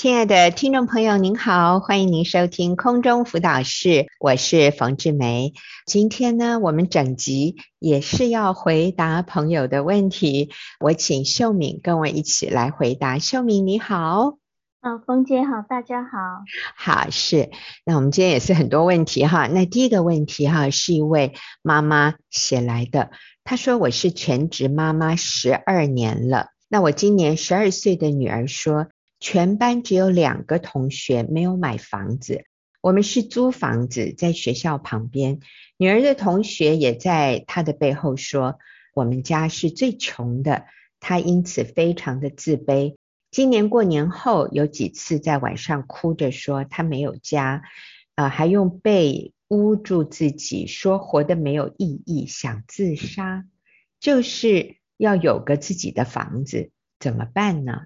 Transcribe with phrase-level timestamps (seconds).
[0.00, 5.52] 亲爱的听众朋友，您好，欢迎您收听空中辅导室，我是冯志梅。
[5.84, 10.48] 今天呢，我们整集也是要回答朋友的问题，
[10.80, 13.18] 我请秀敏跟我一起来回答。
[13.18, 14.38] 秀敏你好，
[14.80, 16.08] 啊，冯姐好，大家好，
[16.74, 17.50] 好是。
[17.84, 19.48] 那我们今天也是很多问题哈。
[19.48, 23.10] 那第一个问题哈，是一位妈妈写来的，
[23.44, 28.86] 她说我是全职妈妈十二年了，那我今年十二岁的女儿说。
[29.20, 32.46] 全班只有两个同学没有买房子，
[32.80, 35.40] 我们是租房子在学校旁边。
[35.76, 38.58] 女儿的同学也在她的背后说，
[38.94, 40.64] 我们家是最穷的，
[41.00, 42.96] 她因此非常的自卑。
[43.30, 47.62] 今年过年后有几次在晚上哭着说她没有家，
[48.14, 53.44] 呃，还用被捂住自己，说活得没有意义，想自杀，
[54.00, 57.82] 就是要有个自己的房子，怎么办呢？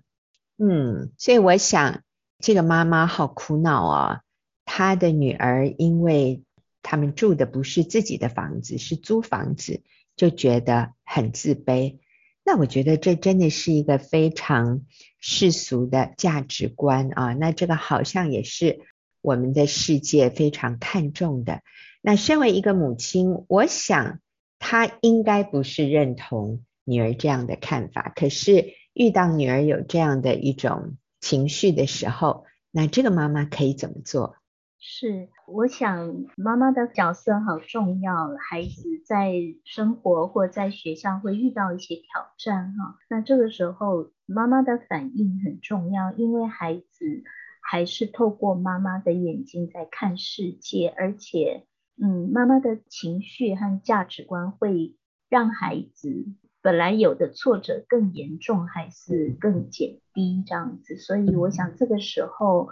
[0.56, 2.02] 嗯，所以我想
[2.38, 4.20] 这个妈妈好苦恼啊。
[4.64, 6.42] 她的女儿因为
[6.80, 9.82] 他们住的不是自己的房子，是租房子，
[10.16, 11.98] 就觉得很自卑。
[12.44, 14.82] 那我觉得这真的是一个非常
[15.18, 17.34] 世俗的价值观啊。
[17.34, 18.80] 那这个好像也是
[19.20, 21.62] 我们的世界非常看重的。
[22.00, 24.20] 那身为一个母亲，我想
[24.58, 28.72] 她应该不是认同女儿这样的看法，可是。
[28.94, 34.36] 遇到女儿有这样的一种情绪的时候，那这个妈妈可以怎么做？
[34.78, 38.36] 是，我想妈妈的角色好重要。
[38.38, 39.32] 孩子在
[39.64, 47.24] 生活或在学校会遇到一些挑战哈，那这个时候妈妈的反应很重要，因为孩子
[47.62, 51.66] 还是透过妈妈的眼睛在看世界，而且
[52.00, 54.96] 嗯，妈妈的情绪和价值观会
[55.30, 56.26] 让孩子。
[56.64, 62.70] 本来有的挫折更严重还是更减低这样子，所以我想这个时候，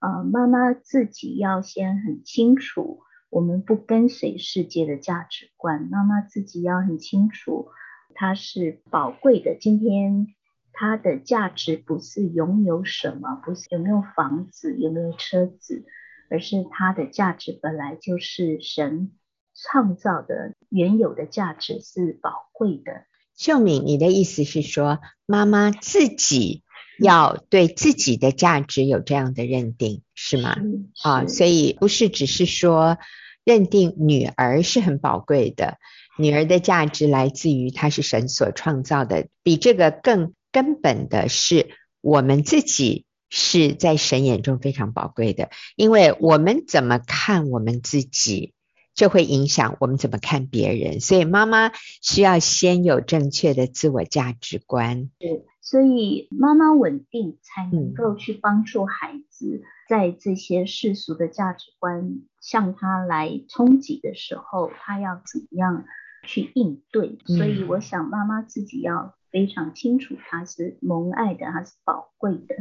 [0.00, 7.66] 呃，妈妈自己要先很清楚，我们不跟随世界的价值观，妈妈自己要很清楚，
[8.14, 9.56] 她是宝贵的。
[9.58, 10.28] 今天
[10.72, 15.84] 她的价值不是拥有什么，不是有没有房子，有没有车子，
[16.30, 19.10] 而是她的价值本来就是神
[19.52, 23.02] 创造的原有的价值是宝贵的。
[23.42, 26.62] 秀敏，你的意思是说，妈妈自己
[26.96, 30.54] 要对自己的价值有这样的认定，是吗？
[30.54, 32.98] 是啊，所以不是只是说
[33.42, 35.78] 认定女儿是很宝贵的，
[36.20, 41.70] 女儿的价值来自于她是神所创造的，比这个更根本的是
[42.00, 48.52] 我们自己是在神眼中非常宝贵的，因为我们怎么看我们自己。
[48.94, 55.10] 这会影响我们怎么看别人，所以妈妈需要先有正确的自我价值观。
[55.18, 65.84] 对，所以妈妈稳定才能够去帮助孩子，在这些世俗的价值观向他来冲击的时候，他要怎么样
[66.26, 67.18] 去应对？
[67.26, 72.54] 所以我想妈妈自己要非常清楚，他是蒙爱的，她是宝贵的。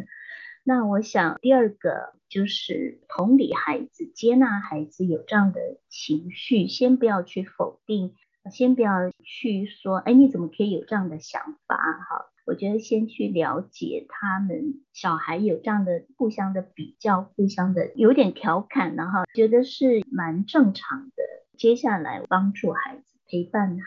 [0.64, 8.16] 那我想第二个就是同理孩子，接纳孩子有这样的情绪，先不要去否定，
[8.52, 11.76] 先不要去说，哎，你怎么可以有这样的想法？
[11.76, 21.24] 哈，我觉得先去了解他们小孩有这样的互相的比较，互相的有点调侃，然后觉得是蛮正常的。
[21.58, 23.84] 接下来帮助孩子，陪伴他，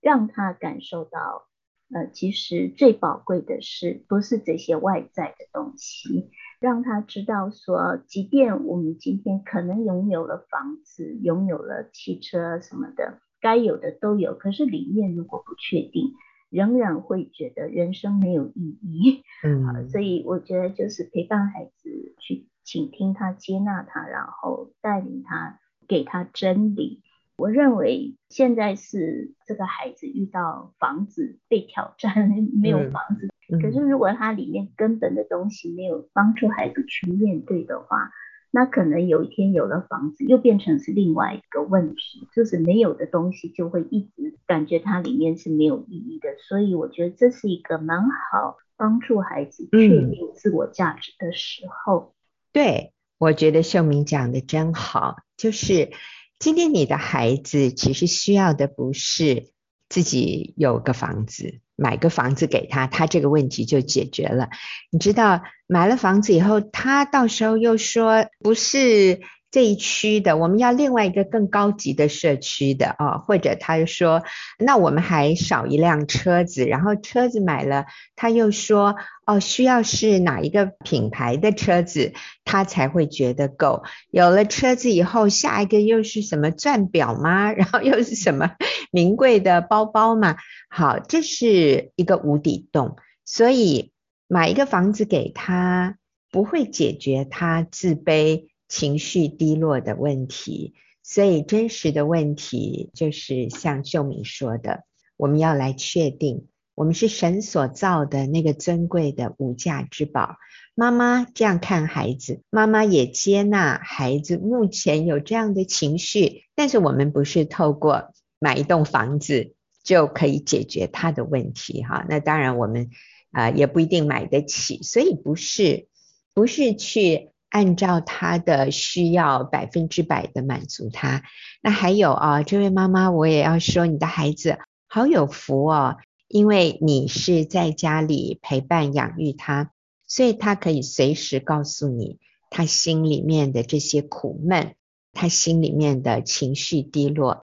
[0.00, 1.46] 让他感受到。
[1.94, 6.30] 呃，其实最宝贵的是不是这些外在的东西，
[6.60, 16.14] 让他知道说，即便我们今天可能拥有了房子，拥有了汽车什么的，该有的都有，可是里面如果不确定，
[16.50, 19.22] 仍然会觉得人生没有意义。
[19.46, 27.04] 嗯，呃，所以我觉得就是陪伴孩子，去倾听他，接纳他，然后带领他，给他真理。
[27.36, 32.30] 我认为现在是这个孩子遇到房子被挑战，
[32.60, 33.28] 没有房子。
[33.60, 38.10] 可是如果他里面根本的东西没有帮助孩子去面对的话，
[38.50, 46.30] 那可能有一天有了房子，又变成是另外一个问题，就是没有的东西就会一直感觉它里面是没有意义的。
[46.48, 52.14] 所以我觉得这是一个蛮好帮助孩子确定自我价值的时候。
[52.14, 52.16] 嗯、
[52.52, 55.90] 对，我觉得秀明讲的真好，就是。
[56.38, 59.50] 今天你的孩子其实需要的不是
[59.88, 64.48] 自己有个房子，买个房子给他，他这个问题就解决了。
[64.90, 69.20] 你知道，买了房子以后，他到时候又说不是
[69.50, 74.22] 这一区的，我们要另外一个更高级的社区的啊，或者他就说，
[74.58, 82.12] 那我们还少一辆车子，然后车子买了，他又说，哦，需要是哪一个品牌的车子，
[82.44, 83.82] 他才会觉得够。
[84.10, 87.52] 有了车子以后，下一个又是什么钻表吗？
[87.54, 88.50] 然后又是什么
[88.90, 90.36] 名贵的包包吗？
[90.68, 93.92] 好，这是一个无底洞，所以
[94.28, 95.96] 买一个房子给他，
[96.30, 98.48] 不会解决他自卑。
[98.68, 104.82] 情绪低落的问题，所以真实的问题就是像秀敏说的，
[105.16, 110.36] 我们要来确定，我们是神所造的那个尊贵的无价之宝。
[110.74, 119.54] 妈妈这样看孩子，妈妈也接纳孩子目前有这样的情绪，但是我们不是透过买一栋房子
[119.84, 122.04] 就可以解决他的问题哈。
[122.08, 122.90] 那当然我们
[123.30, 125.86] 啊、也不一定买得起，所以不是
[126.34, 127.30] 不是去。
[127.56, 131.22] 按照他的需要百分之百的满足他。
[131.62, 135.96] 那还有啊，这位妈妈，我也要说，你的孩子好有福哦，
[136.28, 139.70] 因为你是在家里陪伴养育他，
[140.06, 142.18] 所以他可以随时告诉你
[142.50, 144.74] 他心里面的这些苦闷，
[145.14, 147.46] 他心里面的情绪低落，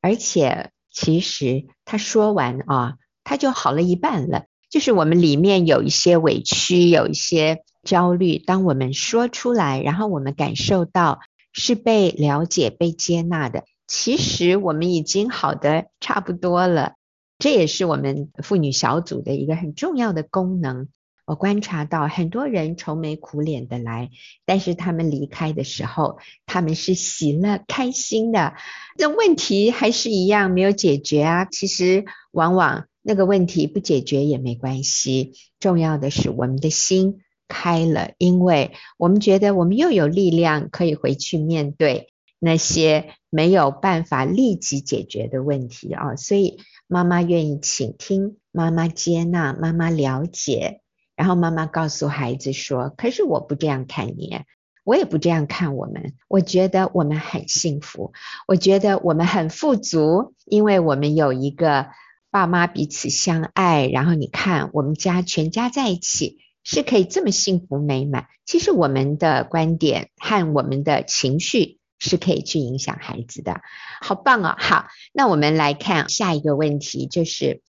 [0.00, 4.44] 而且其实他说完啊，他就好了一半了。
[4.70, 11.20] 就是我们里面有一些委屈，有一些焦虑，当我们说出来，然后我们感受到
[11.52, 16.94] 是被了解、被接纳的，其实我们已经好的差不多了。
[17.38, 20.88] 这也是我们妇女小组的一个很重要的功能。
[21.24, 24.10] 我观察到很多人愁眉苦脸的来，
[24.44, 28.54] 但是他们离开的时候，他们是喜乐、开心的。
[28.98, 31.44] 这问题还是一样没有解决啊。
[31.44, 32.86] 其实往往。
[33.02, 50.80] 那个问题不解决也没关系，重要的是我们的心开了，因为我们觉得我们又有力量可以回去面对那些没有办法立即解决的问题啊，所以妈妈愿意倾听，妈妈接纳，妈妈了解，
[51.16, 54.38] 然后妈妈告诉孩子说：“可是我不这样看你，
[54.84, 58.12] 我也不这样看我们，我觉得我们很幸福，
[58.46, 61.88] 我觉得我们很富足，因为我们有一个。”
[62.32, 68.26] 爸妈彼此相爱，然后你看我们家全家在一起是可以这么幸福美满。
[68.44, 73.60] 其实我们的观点和我们的情绪是可以去影响孩子的，
[74.00, 74.54] 好棒哦！
[74.58, 77.62] 好，那我们来看下一个问题，就是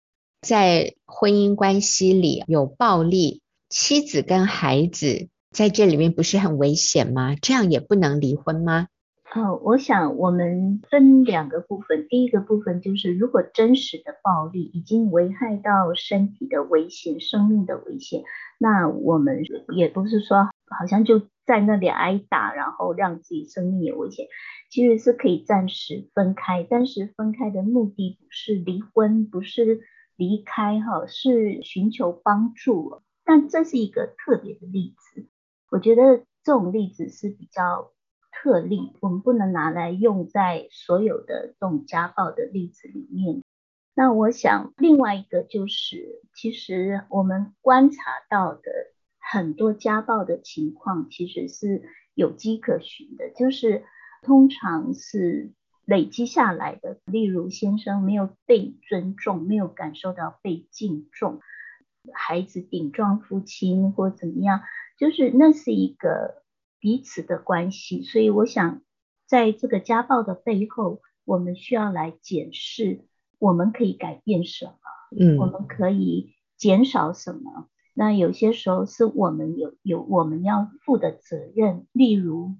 [0.42, 7.36] 在婚姻关系里有暴力，妻子跟孩子在这里面不是很危险吗？
[7.42, 8.88] 这样也不能离婚吗？
[9.36, 12.08] 哦，我想我们分两个部分。
[12.10, 18.24] 第一个部分就是，如果真实的暴力已经危害到身体的危险、生命的危险，
[18.60, 19.42] 那我们
[19.76, 24.28] 也不是说好像就在那里挨打，然后让自己生命也危险。
[24.70, 29.82] 其实是可以暂时分开，但是分开的目的不是离婚，不是
[30.16, 33.02] 离开哈，是寻求帮助。
[33.26, 35.28] 但这是一个特别的例子，
[35.72, 37.92] 我觉得这种例子是比较。
[38.42, 43.44] 特例，我们不能拿来用在所有的这种家暴的例子里面。
[44.00, 48.00] 那我想，另外一个就是，其实我们观察
[48.30, 48.62] 到的
[49.20, 53.84] 很多家暴的情况，其实是有迹可循的，就是
[54.22, 55.52] 通常是
[55.84, 57.02] 累积下来的。
[57.04, 61.42] 例如，先生没有被尊重，没有感受到被敬重，
[62.14, 64.62] 孩子顶撞父亲或怎么样，
[64.98, 66.46] 就是那是一个。
[66.82, 68.82] 彼此的关系，所以我想，
[69.28, 73.04] 在这个家暴的背后，我们需要来检视，
[73.40, 74.74] 我们可以改变什么？
[75.20, 77.68] 嗯，我们可以减少什么？
[77.96, 82.56] 那有些时候是我们有有我们要负的责任，例如，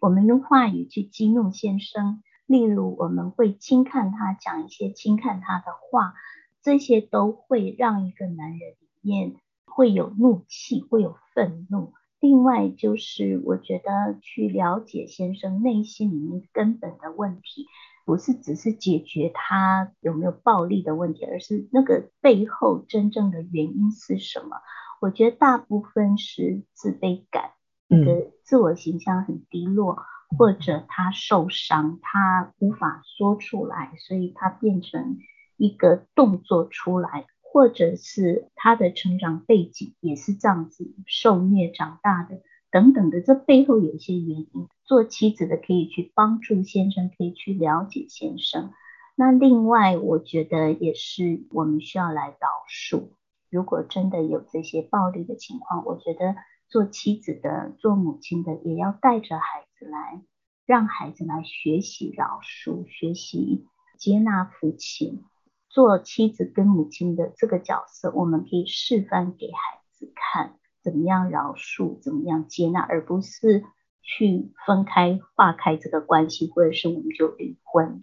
[0.00, 6.14] 我们用话语去激怒先生，例如我们会轻看他，讲一些轻看他的话，
[6.62, 11.92] 这些都会让一个男人里面会有怒气，会有愤怒。
[12.20, 17.66] 另外就是，我觉得去了解先生内心里面根本的问题，
[18.04, 24.56] 不是只是解决他有没有暴力的问题，而是那个背后真正的原因是什么？
[25.00, 27.50] 我觉得大部分是自卑感，
[27.88, 29.98] 那个自我形象很低落，
[30.36, 35.18] 或者他受伤，他无法说出来，所以他变成
[35.56, 37.26] 一个动作出来。
[37.40, 42.42] 或者是他的成长背景也是这样子受虐长大的，
[42.74, 44.68] 等等的，这背后有一些原因。
[44.84, 48.72] 做妻子的可以去帮助先生，可以去了解先生。
[49.14, 53.12] 那另外，我觉得也是我们需要来倒数。
[53.48, 56.34] 如果真的有这些暴力的情况，我觉得
[56.68, 60.20] 做妻子的、做母亲的也要带着孩子来
[60.66, 65.22] 让孩子来学习饶恕，学习接纳父亲，
[65.68, 73.64] 做妻子跟母亲的这个角色，我们可以示范给孩子看，怎么样饶恕，怎么样接纳，而不是
[74.02, 78.00] 去分开划开这个关系，或者是我们就离婚。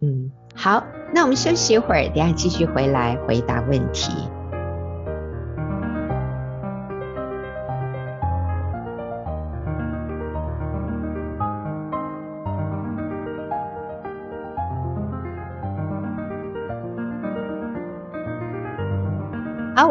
[0.00, 0.82] 嗯，好，
[1.14, 4.10] 那我们休息一会儿，等下继续回来回答问题。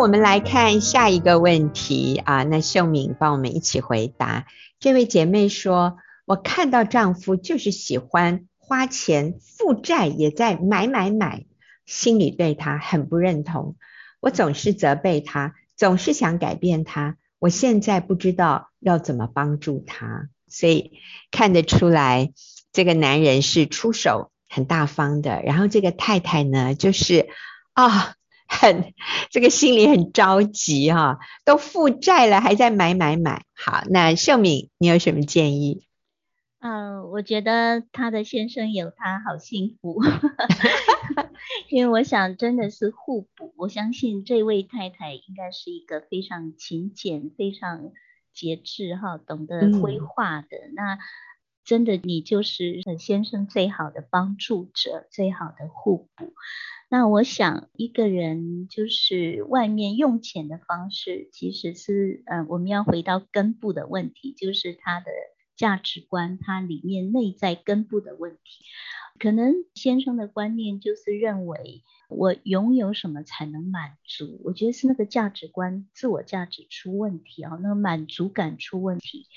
[0.01, 2.41] 我们来看下一个问题啊。
[2.41, 4.48] 那秀敏帮我们一起回答。
[4.79, 11.46] 这位姐妹说：“我看到丈夫就是喜欢花钱，负债也在买买买，
[11.86, 13.75] 心里对他很不认同。
[14.20, 17.17] 我总是责备他，总是想改变他。
[17.38, 20.29] 我现在不知道要怎么帮助他。
[20.48, 20.93] 所以
[21.29, 22.34] 看得出来，
[22.74, 25.43] 这个男人是出手很大方的。
[25.43, 27.29] 然后这个太太呢，就是
[27.74, 28.15] 啊。”
[28.51, 28.93] 很，
[29.29, 33.46] 这个心里很着急哈、啊，都负债了还在买买买。
[33.55, 35.86] 好，那秀敏，你有什么建议？
[36.60, 40.01] 嗯、呃，我觉得他的先生有他好幸福，
[41.72, 43.53] 因为我想真的是互补。
[43.58, 47.91] 我相信这位太太应该是一个非常勤俭、非常
[48.34, 50.50] 节制哈，懂得规划的。
[50.50, 51.00] 嗯、那
[51.63, 56.34] 真的你就是先生最好的帮助者，最好的互补。
[56.93, 65.05] 那我想，一个人就是外面用钱的方式，其实是，呃，我们要回到根部的问题，就是他的
[65.55, 68.65] 价值观，他里面内在根部的问题。
[69.19, 74.41] 可能先生的观念就是认为，我拥有什么才能满足？
[74.43, 79.27] 我觉得是那个价值观、自我价值出问题啊，那个满足感出问题，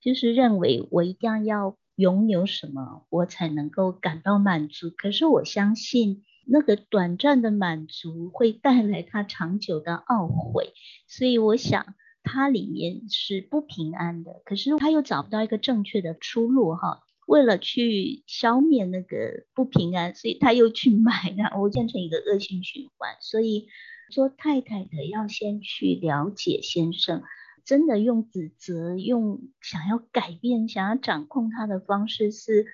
[0.00, 4.92] 就是认为我一定要拥有什么，我才能够感到满足。
[4.96, 6.22] 可是我相信。
[6.46, 10.72] 那个短暂的满足会带来他长久的懊悔，
[11.06, 14.42] 所以我想他里面是不平安的。
[14.44, 23.16] 可是他又找不到一个正确的出路哈，为了去消灭那个不平安，所以他又去买，然后变成一个恶性循环。
[23.20, 23.68] 所以
[24.10, 27.22] 做太太的要先去了解先生，
[27.64, 32.66] 真的用指责、用想要改变、想要掌控他的方式是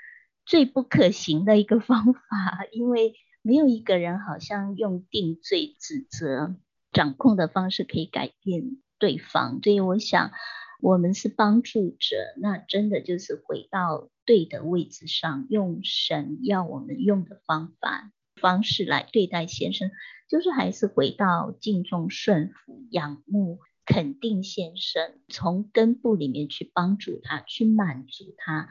[0.47, 3.15] 最不可行的一个方法，因为。
[3.47, 6.57] 没有一个人好像用定罪、指责、
[6.91, 10.33] 掌控的方式可以改变对方，所以我想
[10.81, 19.93] 我们是帮助者，那真的就是回到对的位置上，用神要我们用的方法方式来对待先生，
[20.29, 28.71] 就是还是回到敬重、顺服、仰慕、肯定先生，从根部里面去帮助他，去满足他。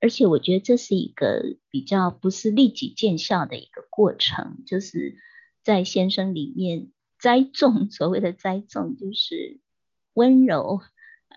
[0.00, 5.16] 而且我觉得这是一个比较不是立即见效的一个过程，就是
[5.62, 9.60] 在先生里面栽种， 所谓的栽种就是
[10.14, 10.80] 温柔、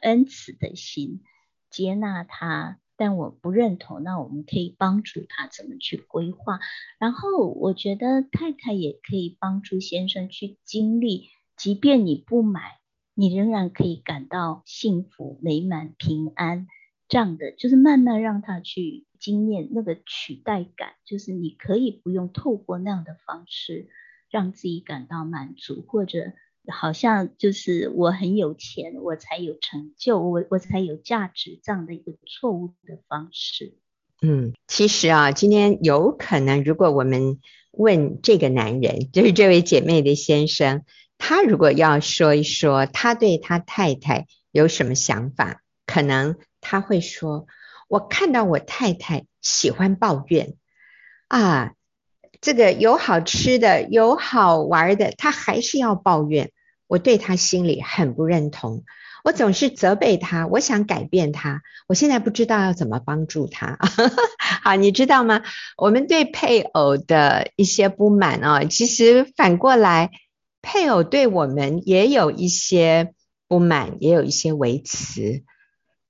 [0.02, 1.22] 恩慈的心，
[1.70, 6.60] 接纳他，但我不认同，那我们可以帮助他怎么去规划。
[7.00, 12.80] 然后我觉得太太也可以帮助先生去经历，即便你不买，
[13.14, 16.68] 你仍然可以感到幸福、美满、平安。
[17.10, 23.88] 这样的就是慢慢让他去经验那个取代感，就是你可以不用透过那样的方式
[24.30, 26.34] 让自己感到满足，或者
[26.68, 33.78] 好像就是我很有钱，我才有成就，我我才有价值这样的一个错误的方式。
[34.22, 37.40] 嗯，其实啊，今天有可能，如果我们
[37.72, 40.84] 问这个男人，就是这位姐妹的先生，
[41.18, 46.38] 他如果要说一说他对他太太有什么想法，可能。
[46.64, 47.46] 他会说
[47.88, 50.56] ：“我看到我太太喜欢抱怨
[51.28, 51.74] 啊，
[52.42, 56.52] 这个有好吃的，有好玩的，她还是要抱怨。
[56.88, 58.84] 我对她心里很不认同，
[59.24, 63.78] 我总是责备她，我想改变她，我现在不知道要怎么帮助她。
[64.64, 65.42] 好，你知道吗？
[65.78, 70.12] 我们对配偶的一些不满啊，其实反过来，
[70.62, 73.14] 配偶对我们也有一些
[73.48, 75.44] 不满，也有一些维持。”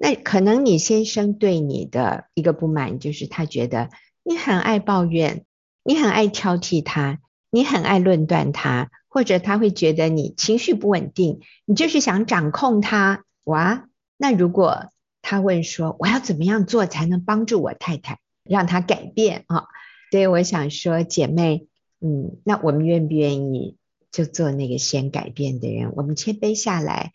[0.03, 3.89] 那可能你先生对你的一个不满，就是他觉得
[4.22, 5.45] 你很爱抱怨，
[5.81, 7.19] 你很爱挑剔他，
[7.50, 13.24] 你很爱论断他，或者他会觉得你情绪不稳定，你就是想掌控他。
[13.45, 14.89] 哇，那如果
[15.22, 19.67] 他问说，我要怎么样做才能帮助我太太，让她改变啊？
[20.12, 21.67] 所以我想说，姐妹，
[22.01, 23.77] 嗯，那我们愿不愿意
[24.12, 25.93] 就做那个先改变的人？
[25.95, 27.13] 我们谦卑下来，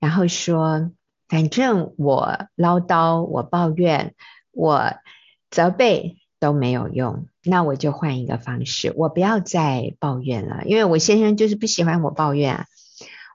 [0.00, 0.90] 然后说。
[1.28, 4.14] 反正我唠叨，我抱怨，
[4.52, 4.92] 我
[5.50, 12.66] 责备都没有用，那我就换一个方式，我不要再抱怨了，因为我先生就是不喜欢我抱怨，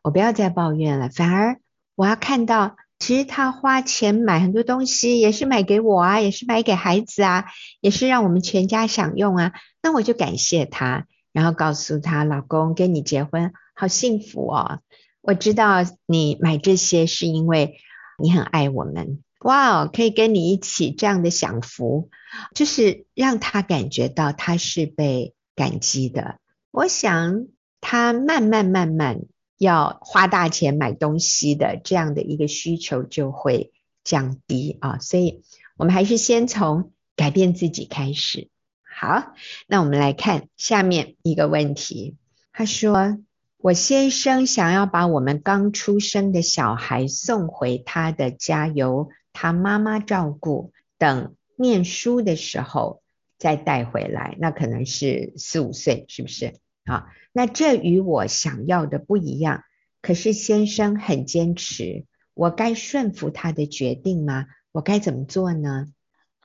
[0.03, 1.60] 我不要再抱怨了，反而
[1.96, 7.46] 我要看到，其实他花钱买很多东西，也是买给我啊，也是买给孩子啊，
[7.81, 14.79] 也是让我们全家享用啊，那我就感谢他，然后告诉他，老公跟你结婚好幸福哦，
[15.22, 17.80] 我知道你买这些是因为
[18.18, 19.22] 你很爱我们。
[19.42, 22.10] 哇哦，可以跟你一起这样的享福，
[22.54, 26.40] 就是让他感觉到他是被感激的。
[26.72, 27.48] 我想
[27.80, 29.22] 他慢慢慢慢
[29.58, 33.72] 要花大钱买东西的这样的一个需求就会
[34.04, 35.44] 降低啊，所以
[35.78, 38.50] 我们还是先从改变自己开始。
[38.84, 39.34] 好，
[39.68, 42.18] 那我们来看下面一个问题，
[42.52, 43.20] 他说。
[43.62, 53.04] 我先生想要把我们刚出生的小孩送回他的家，由他妈妈照顾，等念书的时候
[53.38, 54.38] 再带回来。
[54.39, 56.54] 那可能是四五岁，是不是？
[56.86, 59.66] 好，那这与我想要的不一样。
[60.01, 64.46] 可是先生很坚持，我该顺服他的决定吗？
[64.72, 65.88] 我该怎么做呢？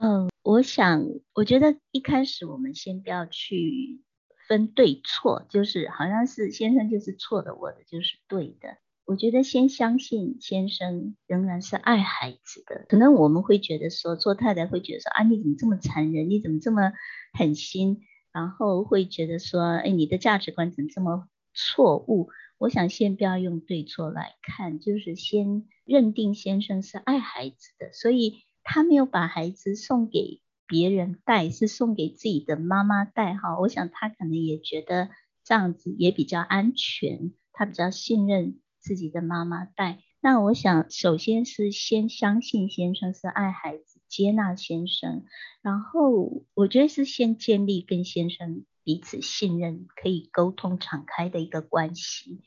[0.00, 4.00] 嗯，我想，我觉得一开始我们先不要去。
[4.48, 8.78] 分对错，就是好像是先生就是错的，我的就是对的。
[9.06, 12.86] 我觉得先相信先生仍然是爱孩子的。
[12.88, 16.30] 可能我们会觉得说，做太太会觉得说，啊，你怎么这么残忍？
[16.30, 16.92] 你怎么这么
[17.38, 18.00] 狠心？
[18.32, 22.30] 然后会觉得说，哎，你的价值观怎么这么错误？
[22.56, 30.40] 我想先不要用对错来看，就是先认定先生是爱孩子的，所以他没有把孩子送给。
[30.66, 35.10] 别人带是送给自己的妈妈带哈，我想他可能也觉得
[35.44, 40.00] 这样子也比较安全，他比较信任自己的妈妈带。
[40.20, 45.24] 那我想首先是先相信先生是爱孩子，接纳先生，
[45.60, 52.40] 然后我觉得是先建立跟先生彼此信任、可以沟通敞开的一个关系。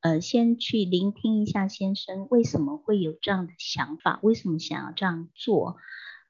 [0.00, 5.78] 呃，先去聆听一下先生为什么会有这样的想法，为什么想要这样做。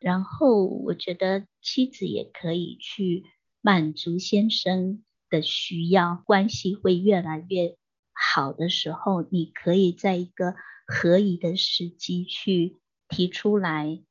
[0.04, 3.24] 然后我觉得妻子也可以去
[3.62, 7.78] 满足先生的需要，关系会越来越
[8.12, 12.76] 好的时候，你可以在一个合宜的时机去
[13.08, 14.02] 提出来，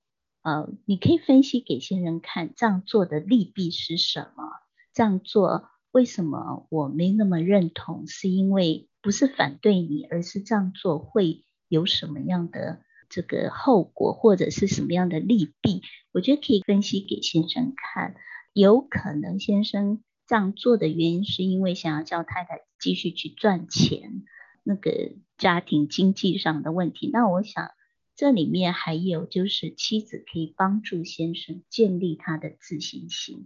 [0.41, 4.49] 呃，你可以分析给先生看，这样做的利弊是什么？
[4.95, 8.08] 这样做为什么我没那么认同？
[8.08, 12.82] 是因为不是反对你，而是这样做会有什么样的？
[13.13, 18.15] 这个后果或者是什么样的利弊，我觉得可以分析给先生看。
[18.54, 24.23] 有可能先生这样做的原因是因为想要叫太太继续去赚钱，
[24.63, 27.12] 那个家庭经济上的问题。
[27.13, 27.69] 那我想
[28.15, 33.45] 这里面还有就是妻子可以帮助先生建立他的自信心，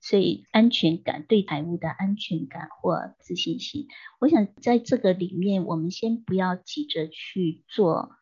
[0.00, 3.88] 所以安全感，对财务的安全感或自信心。
[4.20, 8.12] 我想在这个里面，我们先不要急着去做。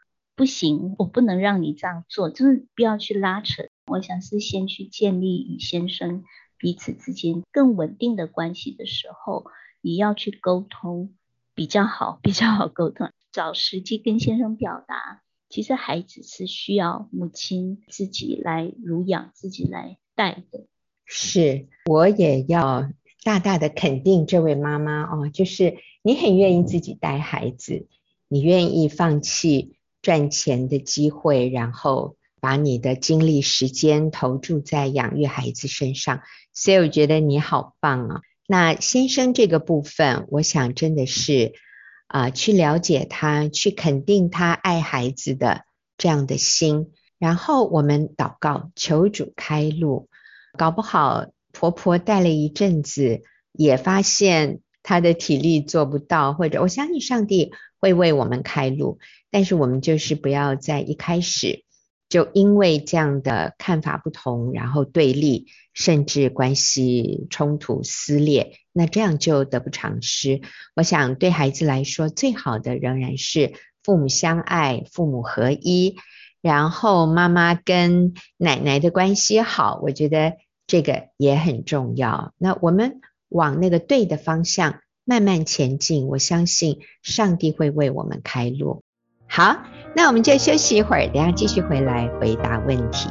[0.41, 3.65] 不行，我不能让你这样做，就是不要去拉扯。
[3.89, 6.25] 我想是先去建立与先生
[6.57, 9.45] 彼此之间更稳定的关系的时候，
[9.83, 11.13] 你要去沟通
[11.55, 15.21] 比较好，比较好沟通，找时机跟先生表达。
[15.51, 20.65] 其实孩子是需要母亲自己来乳养，自己来带的。
[21.05, 22.91] 是，我也要
[23.25, 27.87] 大大的肯定这位妈妈哦，就是你很愿意自己带孩子，
[28.27, 29.77] 你愿意放弃。
[30.03, 36.23] 赚钱的机会，然后把你的精力、时间投注在养育孩子身上，
[36.55, 38.21] 所以我觉得你好棒啊！
[38.47, 41.53] 那先生这个部分，我想真的是
[42.07, 45.65] 啊、去了解他，去肯定他爱孩子的
[45.97, 50.09] 这样的心，然后我们祷告，求主开路，
[50.59, 58.99] 搞不好婆婆带了一阵子，也发现她的体力做不到，或者我相信上帝会为我们开路。
[59.31, 61.65] 但是我们就是不要在一开始
[62.09, 70.41] 就因为这样的看法不同，然后对立，甚至关系冲突撕裂，那这样就得不偿失。
[70.75, 73.53] 我想对孩子来说，最好的仍然是
[73.85, 75.99] 父母相爱，父母合一，
[76.43, 80.35] 然后妈妈跟奶奶的关系好，我觉得
[80.67, 82.35] 这个也很重要。
[82.39, 88.83] 那我们往那个对的方向慢慢前进，我相信上帝会为我们开路。
[89.27, 93.09] 好，那我们就休息一会儿，等下继续回来回答问题。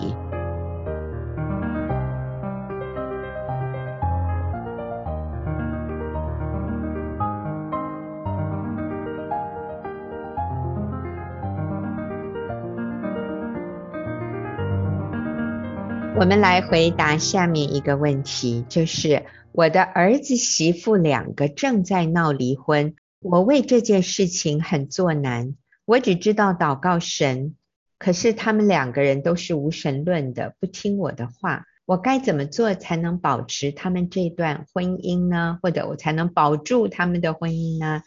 [16.19, 25.55] 我们来回答下面一个问题，就是我的儿子媳妇两个正在闹离婚，我为这件事情很作难。
[25.85, 27.55] 我只知道祷告神，
[27.97, 31.63] 可是他们两个人都是无神论的，不听我的话。
[31.85, 35.57] 我该怎么做才能保持他们这段婚姻呢？
[35.63, 38.03] 或者我才能保住他们的婚姻呢？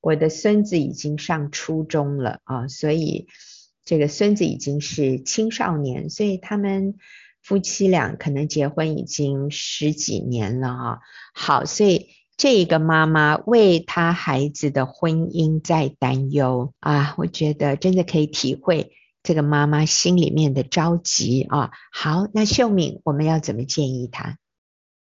[0.00, 3.28] 我的孙子已经上初中了啊，所以
[3.84, 6.96] 这个孙子已经是青少年，所以他们。
[7.44, 11.00] 夫妻俩可能结婚已经十几年了哈，
[11.34, 21.70] 好，所以这一个妈妈为她孩子的婚姻在担忧啊，我觉得真的可以体会这个妈妈心里面的着急啊。
[21.92, 24.38] 好，那秀敏，我们要怎么建议她？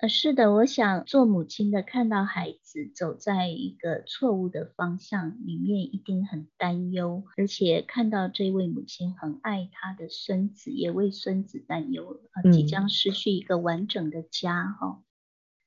[0.01, 14.87] 呃，是的，我想做母亲的看到孩子走在一个错误的方向里面，一定很担忧，而且看到这位母亲很爱她的孙子，也为孙子担忧，呃，即将失去一个完整的家哈。
[14.87, 15.03] 嗯。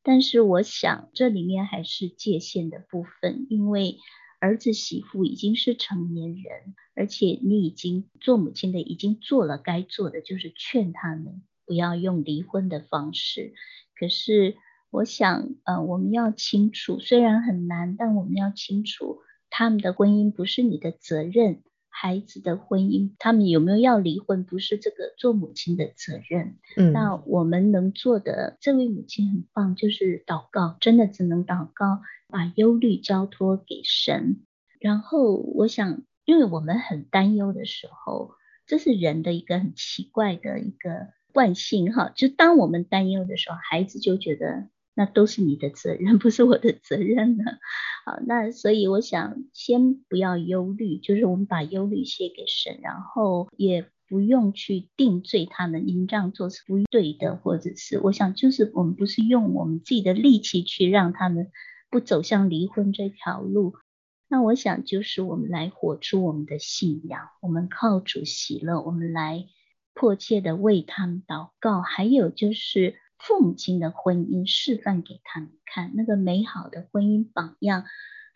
[0.03, 3.99] 但是我想这里面还是界限的部分，因为
[4.41, 13.55] 儿子媳妇已经是成年人，而且你已经做母亲的已经做了该做的，就是劝他们不要用离婚的方式。
[13.99, 14.57] 可是，
[14.91, 26.59] 我想，呃，我们要清楚，虽然很难，但我们要清楚，他们的婚姻不是你的责任，孩子的婚姻，他们有没有要离婚，不是这个做母亲的责任。
[26.77, 34.43] 嗯，那我们能做的，这位母亲很棒，就是祷告，真的只能祷告，把忧虑交托给神。
[34.81, 38.35] 然后，我想，因为我们很担忧的时候，
[38.67, 41.09] 这是人的一个很奇怪的一个。
[41.35, 47.45] 惯性哈，就当我们担忧的时候，孩子就觉得那都是你的责任， 不是我的责任呢。
[48.07, 61.51] 好，那所以我想先不要忧虑，就是我们把忧虑卸给神，然后也不用去定罪他们，你这样做是不对的，或者是我想就是我们不是用我们自己的力气去让他们
[61.91, 63.75] 不走向离婚这条路。
[64.29, 69.47] 那我想就是我们来活出我们的信仰，我们靠主喜乐，我们来。
[69.95, 77.85] 迫切的为他们祷告，还有就是父母亲的婚姻示范给他们看，那个美好的婚姻榜样。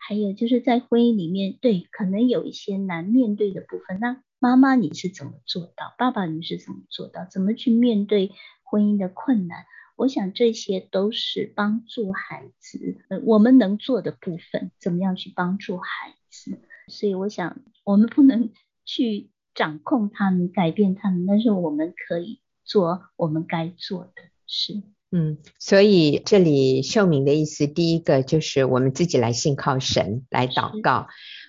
[0.01, 3.99] 还有就是在婚姻里面，对，可能有一些难面对的部分。
[3.99, 5.93] 那妈妈你是怎么做到？
[5.97, 7.25] 爸爸你是怎么做到？
[7.25, 8.31] 怎么去面对
[8.63, 9.65] 婚姻的困难？
[9.97, 16.61] 我想这些都是帮助孩子，呃，我们能做的部分，怎么样去帮助孩子？
[16.87, 18.49] 所以我想，我们不能
[18.85, 19.29] 去。
[19.59, 24.81] 掌控他们，改变他们，但是我们可以做我们该做的事。
[25.11, 31.07] 嗯，所以这里秀敏的意思，第一个就是我们自己来信靠神，来祷告，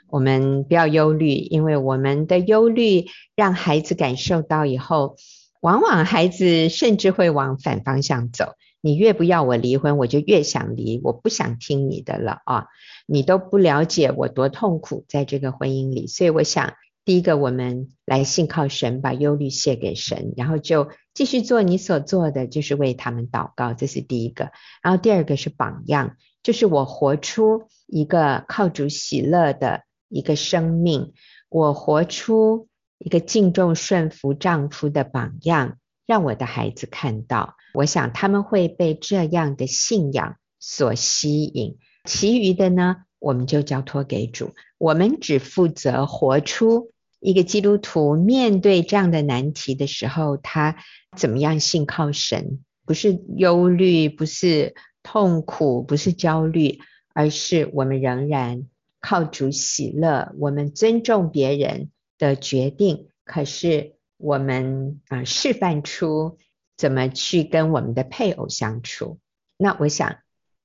[0.09, 5.14] 我们不要忧虑，因为我们的忧虑让孩子感受到以后，
[5.61, 8.55] 往往孩子甚至会往反方向走。
[8.81, 12.66] 你越不要我离婚，我就越想离，我不想听你的了啊！
[13.07, 16.75] 你都不了解我多痛苦在这个婚姻里，所以我想。
[17.04, 24.52] 第一个，我们来信靠神，把忧虑卸给神，然后就继续做你所做的，就是为他们祷告，这是第一个。
[24.82, 31.12] 然后第二个是榜样，就是我活出一个靠主喜乐的一个生命，
[31.48, 37.56] 我活出一个敬重顺服丈夫的榜样，让我的孩子看到。
[37.72, 46.90] 我想他们会被这样的信仰所吸引，其余的呢，我们就交托给主，我们只负责活出。
[47.20, 50.76] 一个基督徒面对这样的难题的时候，他
[51.16, 52.64] 怎么样信靠神？
[52.87, 56.80] 不是忧虑，不是痛苦，不是焦虑，
[57.12, 58.66] 而是我们仍然
[59.00, 60.33] 靠主喜乐。
[60.38, 66.38] 我们尊重别人的决定，可是我们啊示范出
[66.78, 69.18] 怎么去跟我们的配偶相处。
[69.59, 70.16] 那我想，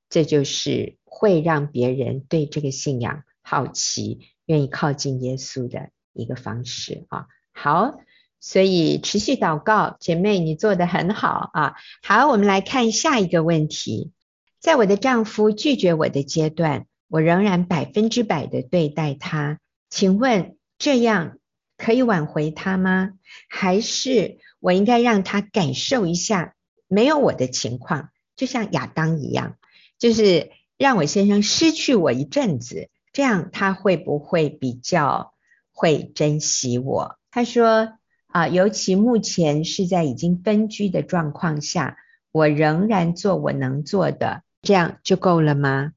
[0.10, 5.90] 这就是会让别人对这个信仰好奇，愿意靠近耶稣的。
[6.18, 8.00] 一个方式啊，好，
[8.40, 11.76] 所以持续祷告，姐妹你做得很好啊。
[12.02, 14.14] 好，我们来看下一个问题，
[14.62, 21.38] 在我的丈夫拒绝我的阶段，我仍然百分之百的对待他，请问这样
[21.76, 23.12] 可以挽回他吗？
[23.50, 26.56] 还是我应该让他感受一下
[26.88, 29.58] 没有我的情况，就像亚当一样，
[30.00, 35.34] 就是让我先生失去我一阵子，这样他会不会比较？
[35.78, 37.20] 会珍惜我。
[37.32, 41.98] 他说啊，尤其目前是在已经分居的状况下，
[42.32, 45.92] 我仍然做我能做的，这样就够了吗？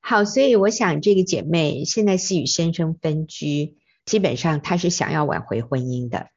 [0.00, 6.28] 好，所以我想这个姐妹现在是与先生分居，基本上她是想要挽回婚姻的。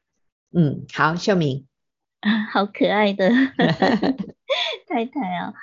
[0.54, 1.66] 嗯，好，秀敏。
[2.20, 3.30] 啊， 好可爱的
[4.86, 5.54] 太太啊！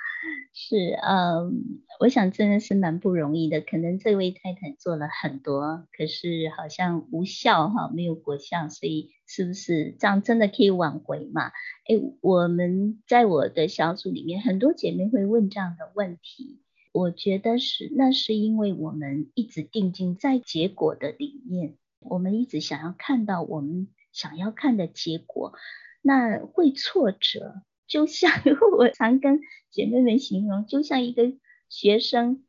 [0.52, 3.60] 是，嗯，我想真的是蛮不容易的。
[3.60, 11.46] 可能这位太太做了很多，可是好像无效哈，没有果效，所以是不是这样真的可以挽回嘛？
[11.88, 16.60] 哎，我们在我的小组里面，很多姐妹会问这样的问题。
[16.92, 25.52] 我觉得是，那是因为我们一直定睛在结果的里面，我们一直想要看到我们想要看的结果。
[26.02, 28.30] 那会挫折，就像
[28.78, 31.34] 我常跟姐妹们形容，就像一个
[31.68, 32.44] 学生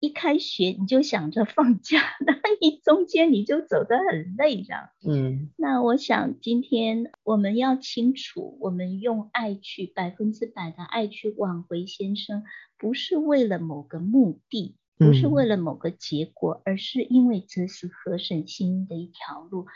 [0.00, 4.92] 一开学你就想着放假， 那一中间你就走得很累了。
[5.06, 12.42] 嗯，那我想今天我们要清楚，我们用爱去百分之百的爱去挽回先生，
[12.78, 19.66] 不是为了某个目的，不是为了某个结果，而是因为这是合神心意的一条路。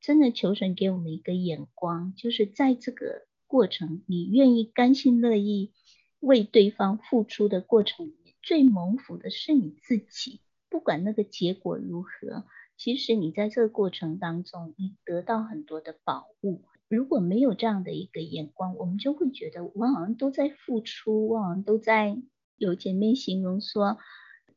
[0.00, 5.72] 真的求神给我们一个眼光，就是在这个过程，你愿意甘心乐意
[6.20, 10.40] 为对方付出的过程里面，最蒙福的是你自己。
[10.68, 12.44] 不管那个结果如何，
[12.76, 16.62] 其实你在这个过程当中，你得到很多的宝物。
[16.88, 22.16] 如果没有这样的一个眼光，我们就会觉得我好像都在付出，我好像都在
[22.56, 23.98] 有姐妹形容说，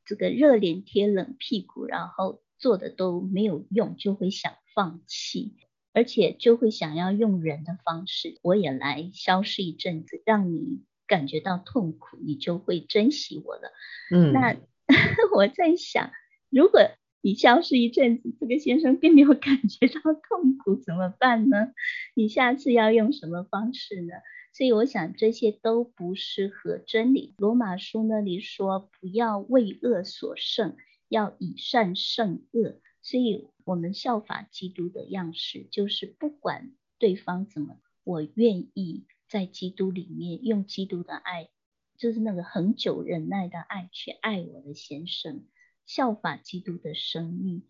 [0.06, 4.54] 这个热脸贴冷屁股，然后做的都没有用，就会想。
[4.74, 5.58] 放弃，
[5.94, 13.72] 而且就会想要用人的方式，我也来消失一阵子，让你感觉到痛苦，你就会珍惜我了。
[14.14, 14.56] 嗯，那
[15.36, 16.12] 我在想，
[16.50, 16.82] 如果
[17.22, 21.74] 你消失一阵子，这个先生并没有感觉到痛苦，怎么办呢？
[22.16, 24.14] 你下次要用什么方式呢？
[24.54, 27.36] 所以我想这些都不适合真理。
[27.38, 30.76] 罗马书那里说，不要为恶所胜，
[31.08, 32.82] 要以善胜恶。
[33.04, 41.50] 所以，我们效法基督的样式，就是不管对方怎么，我愿意在基督里面用基督的爱，
[41.98, 45.46] 就是那个恒久忍耐的爱，去爱我的先生，
[45.88, 47.64] 效法基督的生命。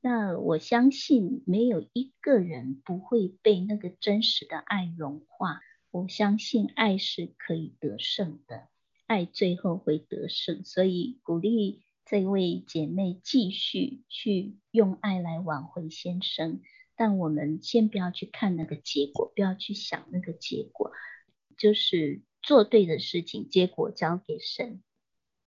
[0.00, 5.60] 那我相信，没有一个人不会被那个真实的爱融化。
[5.90, 8.68] 我相信，爱是可以得胜的，
[9.06, 10.64] 爱最后会得胜。
[10.64, 11.82] 所以，鼓励。
[12.08, 16.60] 这位姐妹继续去用爱来挽回先生，
[16.94, 20.92] 但我们先不要去看那个结果，不要去想那个结果，
[21.58, 24.80] 就是做对的事情，结果交给神。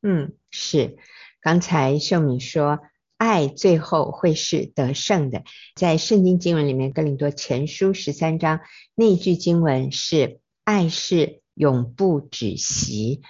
[0.02, 0.98] 嗯，是。
[1.40, 2.80] 刚才秀敏说，
[3.16, 5.44] 爱最后会是得胜的，
[5.76, 8.60] 在圣经经文里面，哥林多前书十三章
[8.96, 13.22] 那句经文是：爱是永不止息。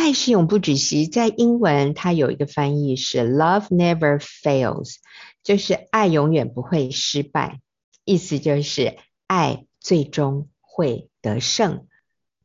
[0.00, 4.94] 爱是永不止息，在英文它有一个翻译是 “Love never fails”，
[5.42, 7.60] 就是爱永远不会失败，
[8.04, 11.88] 意思就是爱最终会得胜。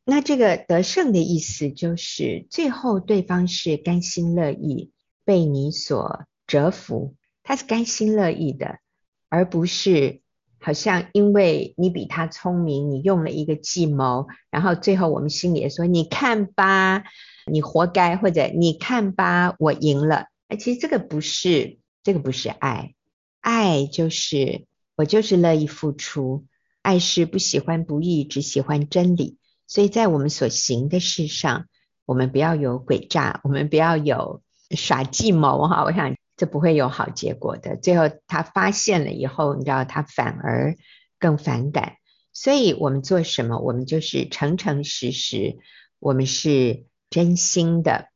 [0.04, 4.90] 那这个得胜的意思就是最后对方是甘心乐意
[5.24, 7.14] 被你所折服，
[7.44, 8.80] 他是甘心乐意的，
[9.28, 10.22] 而不是
[10.64, 17.04] 好像因为你比他聪明，你用了一个计谋，然后最后我们心里也说：“你看吧。”
[17.46, 20.28] 你活该，或者你看吧，我赢了。
[20.48, 22.94] 哎，其实这个不是，这个不是爱。
[23.42, 24.64] 爱就是
[24.96, 26.46] 我就是乐意付出，
[26.80, 29.36] 爱是不喜欢不义，只喜欢真理。
[29.66, 31.66] 所以在我们所行的事上，
[32.06, 35.84] 我们不要有诡诈，我们不要有耍计谋哈。
[35.84, 37.76] 我想这不会有好结果的。
[37.76, 40.76] 最后他发现了以后，你知道他反而
[41.18, 41.96] 更反感。
[42.32, 45.58] 所以我们做什么，我们就是诚诚实实，
[45.98, 46.86] 我们是。
[47.10, 48.08] 真心的，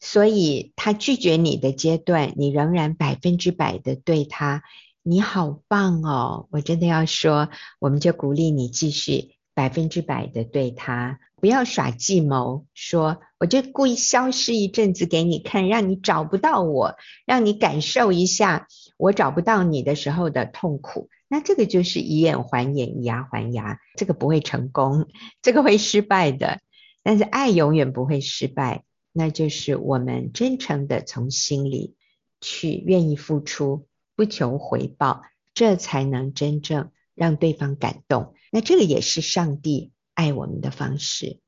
[0.00, 4.62] 所以他拒绝你的阶段，你仍然百分之百的对他，
[5.02, 6.46] 你好棒哦！
[6.50, 7.48] 我真的要说，
[7.78, 18.66] 我们就鼓励你继续百分之百的对他，不要耍计谋，说我就故意消失一阵子给你看，让你找不到我，让你感受一下
[18.98, 21.08] 我找不到你的时候的痛苦。
[21.28, 25.06] 那这个就是以眼还眼，以牙还牙，这个不会成功，
[25.40, 26.60] 这个会失败的。
[27.02, 31.94] 但是爱永远不会失败，那就是我们真诚的从心里
[32.40, 33.86] 去愿意付出，
[34.16, 35.22] 不求回报，
[35.54, 38.33] 这才能真正让对方感动。
[38.54, 41.40] 那这个也是上帝爱我们的方式。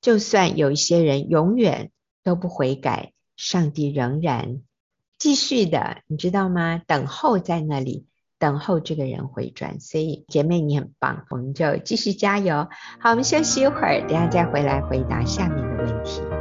[0.00, 1.90] 就算有一些人永远
[2.22, 4.62] 都不悔改，上帝仍然
[5.18, 6.80] 继续的，你知道吗？
[6.86, 8.06] 等候在那里。
[8.38, 12.68] 等候这个人回转，所以姐妹你很棒，我们就继续加油。
[12.98, 16.33] 好，我们休息一会儿，等下再回来回答下面的问题。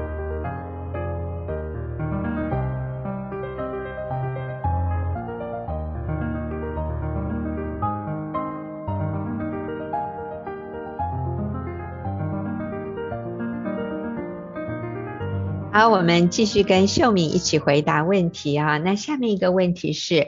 [15.73, 18.77] 好，我们继续跟秀敏一起回答问题啊。
[18.77, 20.27] 那下面一个问题是，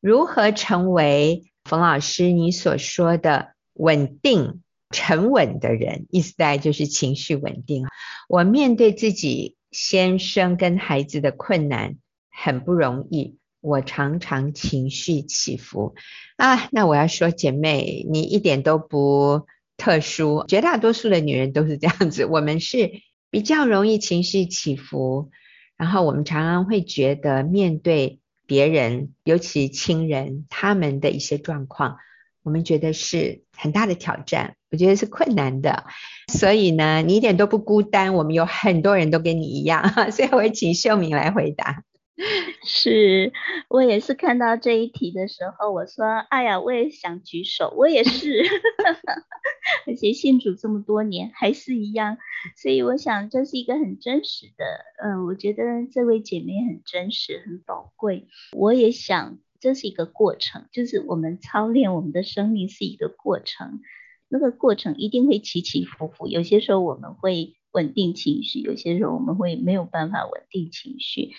[0.00, 6.06] 如何成为冯老师你所说的稳定、沉稳的人？
[6.10, 7.86] 意思大概就是情绪稳定。
[8.28, 11.94] 我面对自己先生跟孩子的困难
[12.28, 15.94] 很不容易，我常常情绪起伏
[16.36, 16.68] 啊。
[16.72, 22.90] 那我要说，姐妹，你一点都不特殊，绝大多数的女人都是这样子，我们是。
[23.30, 25.30] 比较容易情绪起伏，
[25.76, 31.98] 然后我们常常会觉得面对别人，尤其亲人他们的一些状况，
[32.42, 35.84] 我们觉得是很大的挑战，我觉得是困难的。
[36.32, 41.84] 所以呢，你一点都不孤单，我们有很多人都跟你一样， 所以我会请秀敏来回答。
[42.62, 43.32] 是
[43.68, 48.44] 我也是看到这一题的时候，我说：“哎呀，我也想举手，我也是，
[49.86, 52.18] 而且信主这么多年还是一样。”
[52.56, 54.64] 所以我想这是一个很真实的，
[55.02, 58.28] 嗯，我觉得这位姐妹很真实，很宝贵。
[58.56, 63.80] 我也想这是一个过程，就是我们操练我们的生命是一个过程，
[64.28, 71.32] 那个过程一定会起起伏伏，有些时候我们会稳定情绪，有些时候我们会没有办法稳定情绪。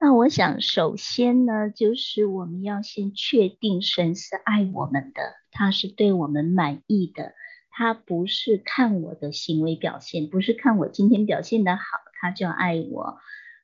[0.00, 7.32] 那我想，首先呢，就是我们要先确定神是爱我们的，他是对我们满意的，
[7.78, 11.82] 他不是看我的行为表现，不是看我今天表现得好，
[12.20, 13.18] 他就爱我。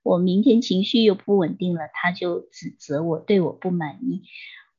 [0.05, 4.23] 我明天情绪又不稳定了，他就指责我，对我不满意。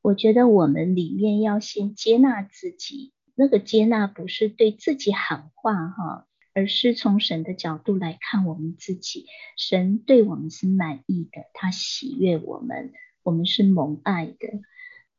[0.00, 6.26] 我觉得我们里面要先接纳自己，那个接纳不是对自己喊话哈。
[6.54, 9.26] 而是从神的角度来看我们自己，
[9.58, 14.34] 神对我们是满意的，他喜悦我们，我们是蒙爱的。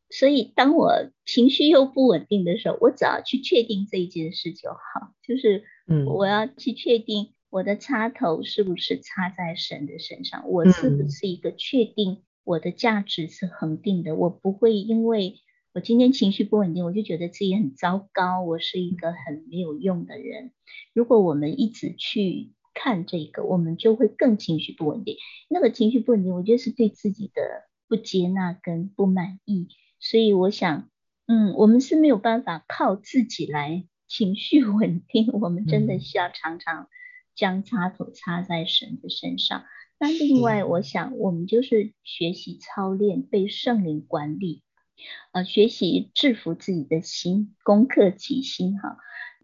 [0.09, 5.63] 所以当我情绪又不稳定的时候，我只要去确定这一件事就好，就是
[6.05, 15.35] 我要去确定我的插头是不是插在神的身上，我是不是一个确定我的价值是恒定的，我不会因为。
[15.73, 20.51] 我今天情绪不稳定，我就觉得自己很糟糕，我是一个很没有用的人。
[20.91, 25.17] 如果我们一直去看这个，我们就会更情绪不稳定。
[25.47, 27.43] 那个情绪不稳定，我觉得是对自己的
[27.87, 29.67] 不接纳跟不满意。
[29.99, 30.89] 所以我想，
[31.25, 36.87] 嗯，我们是没有办法靠自己来情绪稳定，我们真的需要常常
[37.35, 39.65] 将插头插在神的身上。
[39.99, 44.63] 那另外，我想我们就是学习操练被圣灵管理。
[45.31, 48.97] 呃，学习制服自己的心，攻克己心哈。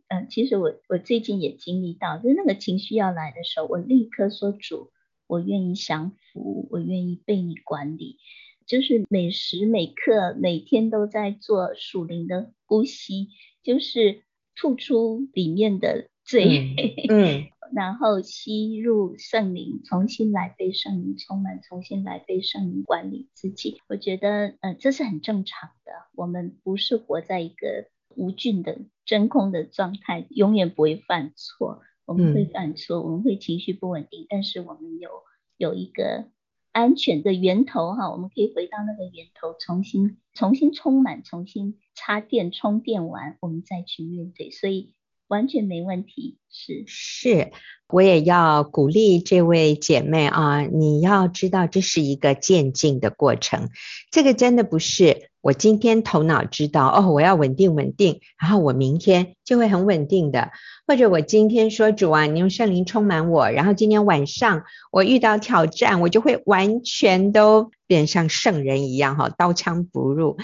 [0.07, 4.91] 嗯、呃，其实我我最近也经历到，就是那个情绪要来的时候，我立刻说主，
[5.27, 8.17] 我愿意降服，我愿意被你管理，
[8.65, 13.29] 就是每时每刻每天都在做属灵的呼吸，
[13.63, 14.23] 就是
[14.55, 16.75] 吐出里面的罪。
[17.09, 17.09] 嗯。
[17.09, 23.81] 嗯 然后吸入圣灵，重新来被圣灵充满，重新来被圣灵管理自己。
[23.87, 25.91] 我觉得，呃，这是很正常的。
[26.13, 31.81] 我们不是活在一个无菌的真空的状态，永远不会犯错。
[32.05, 35.09] 我们会犯错，我们会情绪不稳定，但是我们有
[35.57, 36.27] 有一个
[36.73, 44.51] 安全的源头哈，我们可以回到那个源头，重新重新充满，重新插电充电完，我们再去面对。
[44.51, 44.93] 所以。
[45.29, 47.53] 完全没问题，是是，
[47.87, 53.69] 我也要鼓励这位姐妹啊，你要知道这是一个渐进的过程，
[54.11, 60.51] 这个真的不是我今天头脑知道哦，我要稳定稳定，然后我明天就会很稳定的，
[60.87, 70.37] 或者我今天说主啊，你用圣灵充满我，然后今天晚上我遇到挑战，我就会完全都变像圣人一样哈，刀枪不入，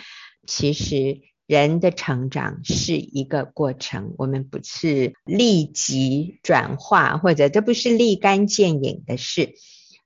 [0.46, 1.22] 其实。
[1.50, 9.56] 人的成长是一个过程，我们不是立即转化，或者这不是立竿见影的事。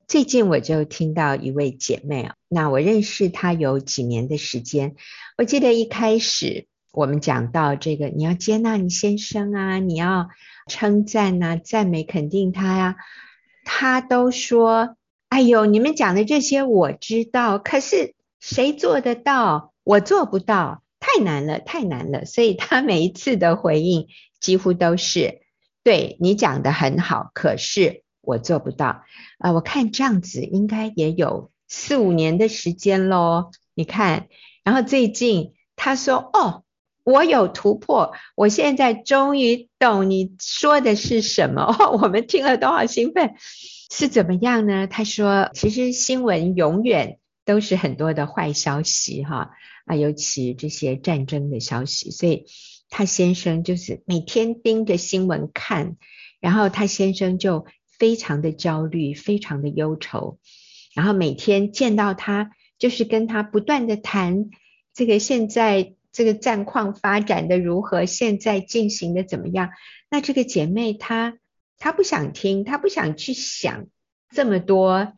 [0.08, 4.96] 最近我就听到一位姐妹啊，那我认识她有几年的时间。
[5.38, 10.30] 我记得一开始我们讲到这个，你要接纳你先生啊，你要
[10.68, 12.96] 称赞啊，赞美肯定他呀，
[13.64, 14.96] 她都说
[15.30, 19.74] ：“哎呦，你们讲的这些我知道，可是谁做得到？
[19.84, 24.08] 我做不到。”太难了，太难了，所以他每一次的回应
[24.40, 25.42] 几乎都是
[25.84, 29.04] 对你讲的很好，可是我做不到
[29.38, 33.52] 啊、我看这样子应该也有四五年的时间喽。
[33.76, 34.28] 你看，
[34.64, 36.64] 然后最近他说：“哦，
[37.04, 43.36] 我有突破，我现在终于懂你说的是什么。”哦，我们听了都好兴奋，
[43.92, 44.88] 是怎么样呢？
[44.88, 49.52] 他说：“其实新闻永远都是很多的坏消息，哈。”
[49.86, 52.46] 啊，尤其这些战争的消息，所以
[52.88, 55.98] 他先生就是每天盯着新闻看，
[56.40, 57.66] 然后他先生就
[58.04, 60.38] 非常的焦虑，非常的忧愁，
[60.94, 64.50] 然后每天见到他，就是跟他不断的谈
[64.94, 69.70] 这个现在这个战况发展的如何，现在进行的怎么样。
[70.10, 71.38] 那这个姐妹她
[71.78, 73.88] 她不想听，她不想去想
[74.30, 75.14] 这么多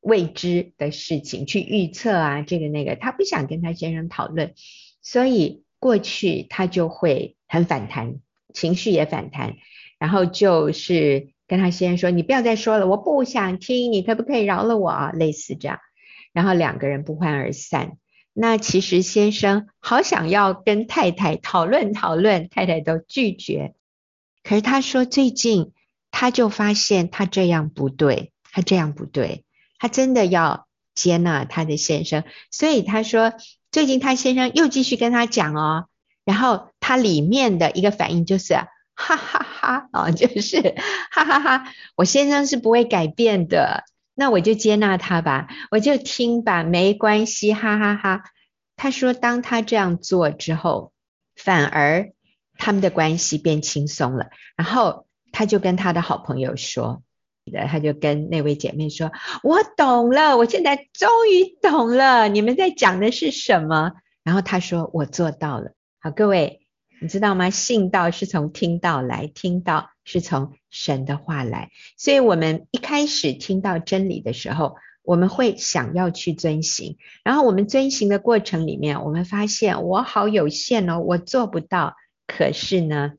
[0.00, 4.54] 未知的事情，去预测啊这个那个，她不想跟她先生讨论，
[5.02, 8.14] 所以过去她就会很反弹，
[8.54, 9.58] 情绪也反弹，
[9.98, 15.80] 然后就是跟她先生说：“你不要再说了，我不想听，你可不可以饶了我啊？”类似这样，
[16.32, 17.98] 然后两个人不欢而散。
[18.32, 23.74] 那其实先生好想要跟太太讨论讨论，太太都拒绝。
[24.44, 25.72] 可是他说最近
[26.12, 29.44] 他就发现他这样不对，他这样不对，
[29.80, 32.22] 他真的要接纳他的先生。
[32.52, 33.32] 所以他说
[33.72, 35.86] 最近他先生又继续跟他讲哦，
[36.24, 38.54] 然后他里面的一个反应就是
[39.00, 40.74] 哈哈哈啊，就是
[41.10, 43.84] 哈哈哈，我先生是不会改变的。
[44.14, 48.22] 那我就接纳他吧，我就听吧，没关系，哈哈哈。
[48.76, 50.92] 他说，当他这样做之后，
[51.36, 52.12] 反而
[52.58, 54.26] 他们的关系变轻松了。
[54.56, 57.02] 然后他就跟他的好朋友说，
[57.68, 59.10] 他就跟那位姐妹说
[59.42, 63.92] ：“我懂了，我现在终于懂了，你们在讲的是什么？”
[64.22, 66.59] 然后他说：“我做到了。”好，各位，
[67.00, 67.50] 你知道吗？
[67.50, 69.90] 信道是从听道来，听道。
[70.02, 74.74] 是从神的话来，所以我们一开始听到真理的时候，
[75.04, 76.96] 我们会想要去遵行。
[77.22, 81.94] 然后我们遵行的过程里面，我们发现我好有限哦，我做不到。
[82.26, 83.12] 可是呢，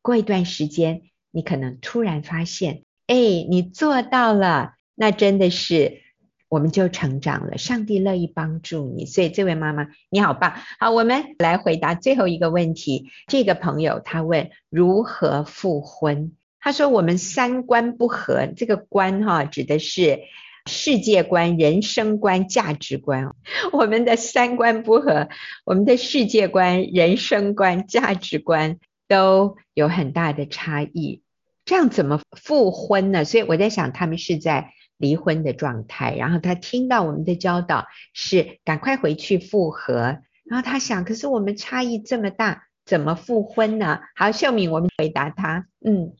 [0.00, 1.02] 过一段时间，
[1.32, 6.02] 你可能突然发现，哎，你做到了，那真的是。
[6.48, 10.54] 我们就成长了，上帝乐意帮助你，所以这位妈妈你好棒。
[10.80, 13.10] 好，我们来回答最后一个问题。
[13.26, 16.32] 这个朋友他问如何复婚？
[16.58, 20.20] 他说我们三观不合，这个观哈指的是
[20.64, 23.34] 世界观、人生观、价值观。
[23.72, 25.28] 我们的三观不合，
[25.66, 31.20] 我们的世界观、人生观、价值观都有很大的差异，
[31.66, 33.26] 这样怎么复婚呢？
[33.26, 34.72] 所以我在想，他们是在。
[34.98, 44.00] 离婚的状态，然后他听到我们的教导是赶快回去复合，然后他想，可是我们差异这么大，怎么复婚呢？
[44.16, 46.14] 好，秀敏，我们回答他，嗯，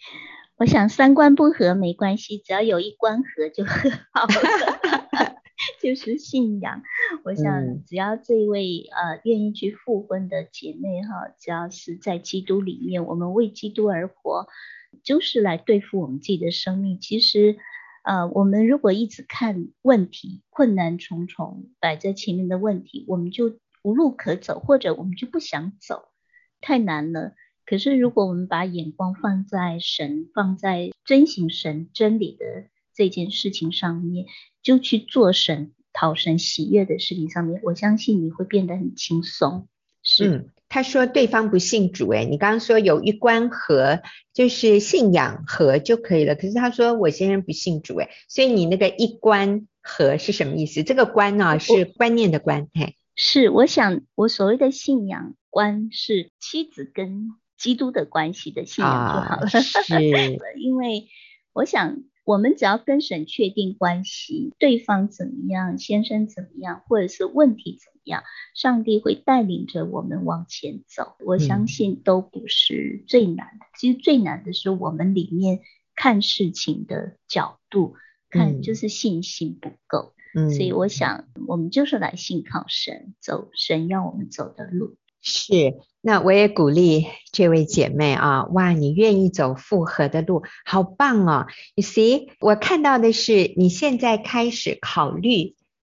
[0.59, 5.35] 我想三观不合没关系，只要有一观合就很好了，
[5.83, 6.83] 就是信仰。
[7.25, 14.47] 我想只要这位呃愿意去复婚的姐妹哈，只要是在基督里面，我们为基督而活，
[15.03, 17.57] 就是来对付我们自己的生命，其实。
[18.09, 26.09] 呃，我们如果一直看问题，困难重重摆在前面的问题，我们就无路可走，或者我们就不想走，
[26.63, 27.35] 太难了。
[27.67, 34.25] 可是如果我们把眼光放在神，放在遵行神真理的这件事情上面，
[34.63, 39.69] 就去做神讨神喜悦的事情上面，我相信你会变得很轻松。
[40.09, 40.29] 是。
[40.29, 44.03] 嗯他说对方不信主，哎，你刚刚说有一关和，
[44.35, 46.35] 就是信仰和就可以了。
[46.35, 50.83] 可是他说我先生不信主，哎，所以你那个一关和是什么意思？
[50.83, 59.95] 这个关呢、啊、是观念的观，嘿，是我想我所谓的信仰观是妻子跟基督的关系的信仰就好了，啊、是，
[60.61, 61.09] 因为
[61.55, 62.03] 我想。
[62.29, 68.23] 我们只要跟神确定关系，对方怎么样，先生怎么样，或者是问题怎么样，
[68.55, 71.17] 上帝会带领着我们往前走。
[71.25, 75.61] 我相信都不是最难的，嗯、其实最难的是我们里面
[75.95, 77.95] 看事情的角度，
[78.29, 80.13] 看就是信心不够。
[80.35, 84.97] 嗯，所以我想，我们就是来信靠神，走神要我们走的路。
[85.29, 95.55] 是，那我也鼓励这位姐妹啊，哇，你愿意走复合的路，好棒哦！You see，我看到的是你现在开始考虑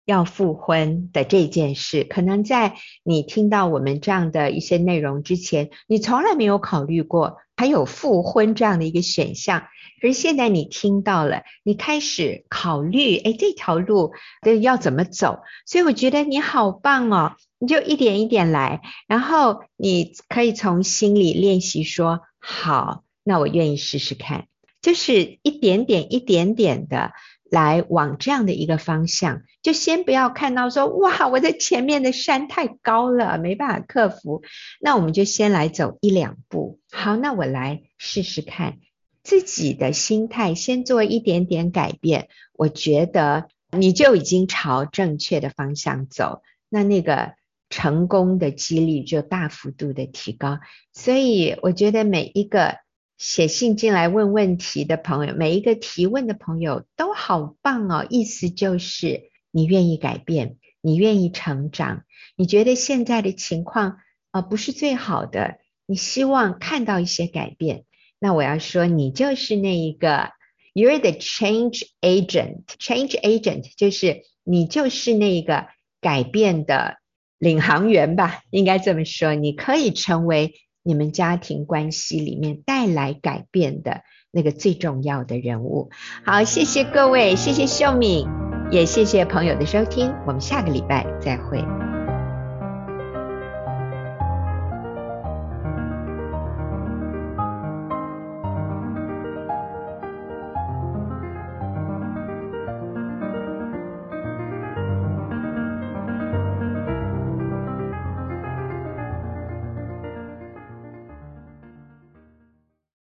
[0.05, 9.67] 要复婚的这件事，可能在你听到我们这样的一些内容之前，你从来没有考虑过还有复婚这样的一个选项。
[10.01, 15.41] 可是现在你听到了，你开始考虑，哎，这条路的要怎么走？
[15.67, 17.33] 所以我觉得你好棒哦。
[17.59, 24.47] 你就一点一点来，然后你可以从心里练习说好，那我愿意试试看，
[24.81, 27.11] 就是一点点一点点的
[27.51, 34.41] 来往这样的一个方向，就先不要看到说哇，我在前面的山太高了，没办法克服，
[34.79, 38.77] 那我们就先来走一两步，好，那我来试试看，
[39.21, 47.37] 自己的心态先做一点点改变，我觉得你就已经朝正确的方向走，那那个。
[47.69, 50.59] 成功的几率就大幅度的提高，
[50.91, 52.77] 所以我觉得每一个
[53.17, 58.07] 写信进来问问题的朋友，每一个提问的朋友都好棒哦。
[58.09, 62.05] 意思就是你愿意改变，你愿意成长，
[62.35, 63.97] 你觉得现在的情况
[64.31, 67.85] 啊、不是最好的，你希望看到一些改变。
[68.19, 70.29] 那我要说，你就是那一个
[70.73, 72.65] ，You're the change agent。
[72.77, 75.67] Change agent 就是你就是那一个
[75.99, 76.98] 改变的
[77.39, 79.33] 领航员吧，应该这么说。
[79.33, 85.89] 你可以成为你们家庭关系里面带来改变的那个最重要的人物。
[86.23, 88.27] 好，谢谢各位，谢谢秀敏，
[88.71, 91.63] 也谢谢朋友的收听，我们下个礼拜再会。